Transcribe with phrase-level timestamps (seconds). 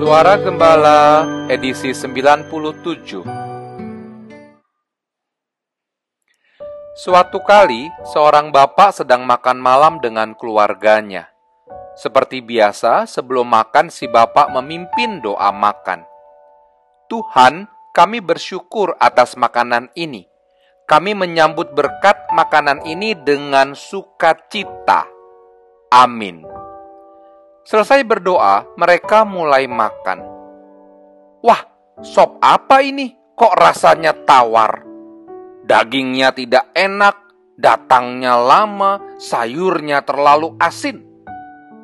[0.00, 2.48] Suara Gembala edisi 97
[6.96, 11.28] Suatu kali, seorang bapak sedang makan malam dengan keluarganya.
[12.00, 16.08] Seperti biasa, sebelum makan si bapak memimpin doa makan.
[17.12, 20.24] Tuhan, kami bersyukur atas makanan ini.
[20.88, 25.04] Kami menyambut berkat makanan ini dengan sukacita.
[25.92, 26.49] Amin.
[27.60, 30.24] Selesai berdoa, mereka mulai makan.
[31.44, 31.60] Wah,
[32.00, 33.12] sop apa ini?
[33.36, 34.84] Kok rasanya tawar?
[35.64, 37.16] Dagingnya tidak enak,
[37.60, 41.04] datangnya lama, sayurnya terlalu asin.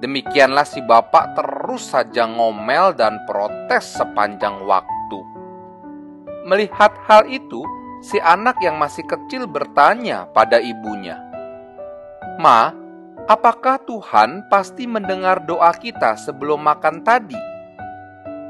[0.00, 5.20] Demikianlah si bapak terus saja ngomel dan protes sepanjang waktu.
[6.48, 7.60] Melihat hal itu,
[8.00, 11.20] si anak yang masih kecil bertanya pada ibunya,
[12.40, 12.72] "Ma,
[13.28, 17.38] apakah Tuhan pasti mendengar doa kita sebelum makan tadi?"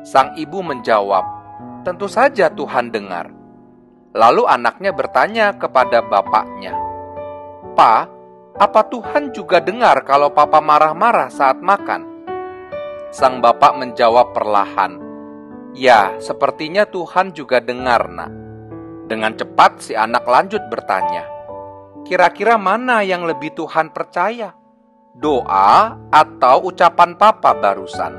[0.06, 1.26] Sang ibu menjawab,
[1.84, 3.28] "Tentu saja Tuhan dengar."
[4.16, 6.72] Lalu anaknya bertanya kepada bapaknya,
[7.76, 8.08] "Pa,
[8.56, 12.08] apa Tuhan juga dengar kalau papa marah-marah saat makan?"
[13.12, 15.00] Sang bapak menjawab perlahan,
[15.76, 18.32] "Ya, sepertinya Tuhan juga dengar, Nak."
[19.08, 21.24] Dengan cepat si anak lanjut bertanya,
[22.04, 24.57] "Kira-kira mana yang lebih Tuhan percaya?
[25.18, 28.14] Doa atau ucapan papa barusan?"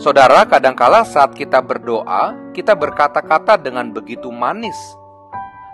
[0.00, 4.76] Saudara, kadangkala saat kita berdoa, kita berkata-kata dengan begitu manis.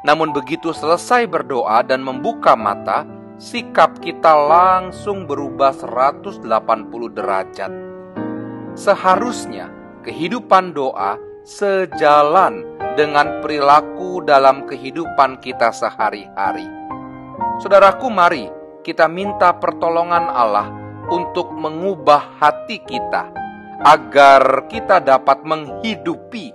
[0.02, 3.06] Namun begitu selesai berdoa dan membuka mata,
[3.38, 6.42] sikap kita langsung berubah 180
[7.14, 7.70] derajat.
[8.74, 9.70] Seharusnya
[10.02, 12.66] kehidupan doa sejalan
[12.98, 16.66] dengan perilaku dalam kehidupan kita sehari-hari.
[17.62, 18.55] Saudaraku, mari
[18.86, 20.70] kita minta pertolongan Allah
[21.10, 23.34] untuk mengubah hati kita
[23.82, 26.54] agar kita dapat menghidupi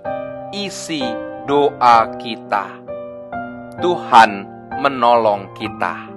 [0.56, 1.04] isi
[1.44, 2.72] doa kita.
[3.84, 4.48] Tuhan
[4.80, 6.08] menolong kita.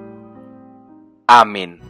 [1.28, 1.84] Amin.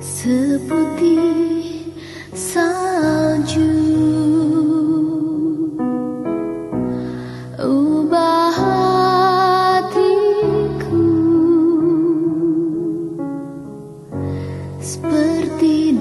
[0.00, 1.21] Seputih
[15.12, 15.92] seperti